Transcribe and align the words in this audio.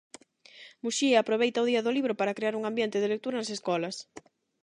Muxía 0.83 1.17
aproveita 1.19 1.63
o 1.63 1.67
día 1.71 1.83
do 1.85 1.95
libro 1.97 2.13
para 2.19 2.35
crear 2.37 2.55
un 2.59 2.63
ambiente 2.69 2.97
de 3.01 3.11
lectura 3.13 3.37
nas 3.39 3.53
escolas. 3.57 3.95